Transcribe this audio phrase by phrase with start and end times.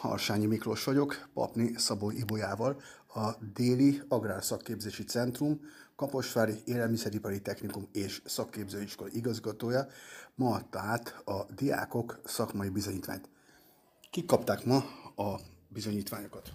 [0.00, 2.80] Harsányi Miklós vagyok, Papni Szabó Ibolyával,
[3.14, 5.60] a Déli Agrárszakképzési Centrum,
[5.96, 9.86] Kaposvári Élelmiszeripari Technikum és Szakképzőiskola igazgatója
[10.34, 13.28] ma adta át a diákok szakmai bizonyítványt.
[14.10, 14.76] Kik kapták ma
[15.16, 16.52] a bizonyítványokat?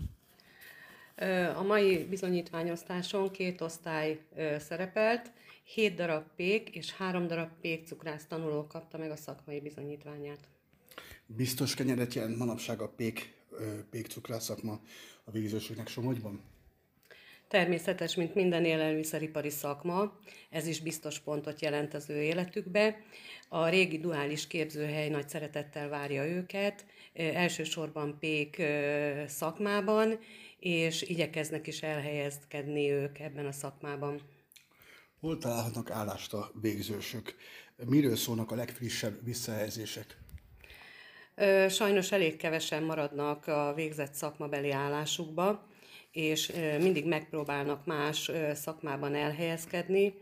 [1.56, 4.26] A mai bizonyítványosztáson két osztály
[4.60, 5.32] szerepelt,
[5.64, 10.48] hét darab pék és három darab pékcukrász tanuló kapta meg a szakmai bizonyítványát.
[11.28, 13.34] Biztos kenyeret jelent manapság a pék,
[13.90, 14.80] pékcukrász szakma
[15.24, 16.42] a végzőségnek Somogyban?
[17.48, 20.20] Természetes, mint minden élelmiszeripari szakma,
[20.50, 22.98] ez is biztos pontot jelent az ő életükbe.
[23.50, 28.62] A régi duális képzőhely nagy szeretettel várja őket, elsősorban pék
[29.28, 30.20] szakmában,
[30.60, 34.22] és igyekeznek is elhelyezkedni ők ebben a szakmában.
[35.20, 37.36] Hol találhatnak állást a végzősök?
[37.86, 40.18] Miről szólnak a legfrissebb visszajelzések?
[41.70, 45.68] Sajnos elég kevesen maradnak a végzett szakmabeli állásukba,
[46.12, 50.14] és mindig megpróbálnak más szakmában elhelyezkedni.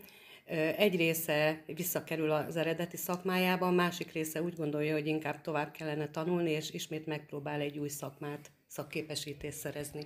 [0.78, 6.10] Egy része visszakerül az eredeti szakmájába, a másik része úgy gondolja, hogy inkább tovább kellene
[6.10, 10.06] tanulni, és ismét megpróbál egy új szakmát, szakképesítést szerezni.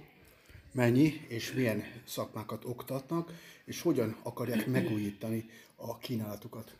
[0.73, 3.33] Mennyi és milyen szakmákat oktatnak,
[3.65, 6.75] és hogyan akarják megújítani a kínálatukat?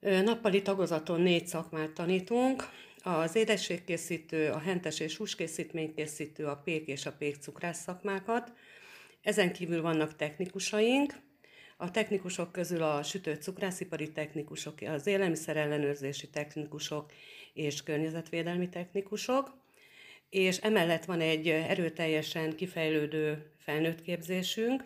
[0.00, 2.62] Nappali tagozaton négy szakmát tanítunk,
[3.06, 8.52] az édességkészítő, a hentes és húskészítménykészítő, a pék és a pék cukrász szakmákat.
[9.22, 11.14] Ezen kívül vannak technikusaink,
[11.76, 17.12] a technikusok közül a sütő cukrászipari technikusok, az élelmiszer ellenőrzési technikusok
[17.54, 19.56] és környezetvédelmi technikusok,
[20.30, 24.84] és emellett van egy erőteljesen kifejlődő felnőttképzésünk,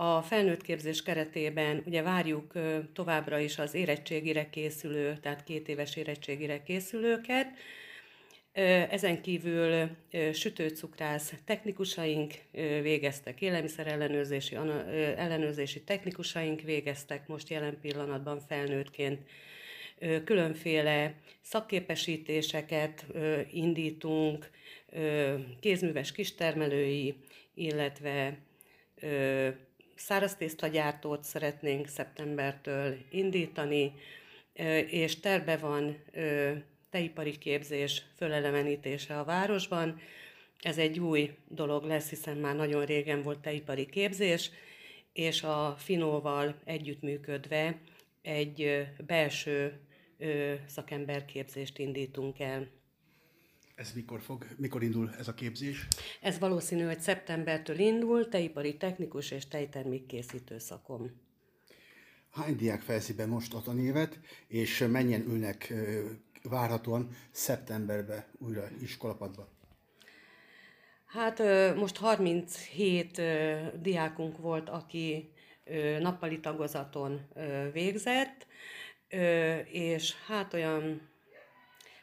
[0.00, 2.52] a felnőtt képzés keretében ugye várjuk
[2.92, 7.46] továbbra is az érettségire készülő, tehát két éves érettségire készülőket.
[8.90, 9.88] Ezen kívül
[10.32, 12.34] sütőcukrász technikusaink
[12.82, 14.54] végeztek, élelmiszer ellenőrzési,
[15.16, 19.22] ellenőrzési technikusaink végeztek most jelen pillanatban felnőttként.
[20.24, 23.06] Különféle szakképesítéseket
[23.50, 24.50] indítunk,
[25.60, 27.14] kézműves kistermelői,
[27.54, 28.38] illetve
[29.98, 33.92] száraztésztagyártót szeretnénk szeptembertől indítani,
[34.86, 36.04] és terve van
[36.90, 40.00] teipari képzés fölelevenítése a városban.
[40.62, 44.50] Ez egy új dolog lesz, hiszen már nagyon régen volt teipari képzés,
[45.12, 47.80] és a Finóval együttműködve
[48.22, 49.80] egy belső
[50.66, 52.68] szakemberképzést indítunk el.
[53.78, 55.86] Ez mikor fog, mikor indul ez a képzés?
[56.20, 61.20] Ez valószínű, hogy szeptembertől indul, teipari technikus és tejtermékkészítő szakom.
[62.30, 65.72] Hány diák fejezi be most a tanévet, és mennyien ülnek
[66.42, 69.48] várhatóan szeptemberben újra iskolapadba?
[71.06, 71.42] Hát
[71.74, 73.22] most 37
[73.80, 75.32] diákunk volt, aki
[76.00, 77.20] nappali tagozaton
[77.72, 78.46] végzett,
[79.70, 81.08] és hát olyan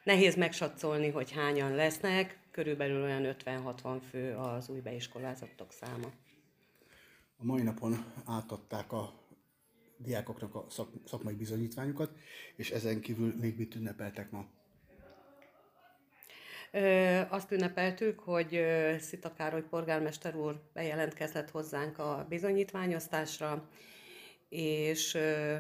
[0.06, 6.08] Nehéz megsatszolni, hogy hányan lesznek, körülbelül olyan 50-60 fő az új beiskolázottak száma.
[7.38, 9.14] A mai napon átadták a
[9.98, 12.12] diákoknak a szak, szakmai bizonyítványokat,
[12.56, 14.46] és ezen kívül még mit ünnepeltek ma?
[16.72, 18.66] Ö, azt ünnepeltük, hogy
[19.00, 23.70] Szita Károly polgármester úr bejelentkezett hozzánk a bizonyítványosztásra,
[24.50, 25.56] és ö,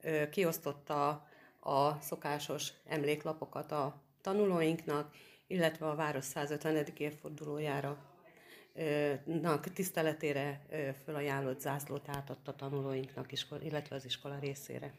[0.00, 1.28] ö, kiosztotta
[1.68, 5.14] a szokásos emléklapokat a tanulóinknak,
[5.46, 6.86] illetve a város 150.
[6.96, 7.96] évfordulójára
[9.72, 10.66] tiszteletére
[11.04, 14.92] fölajánlott zászlót átadta tanulóinknak, illetve az iskola részére.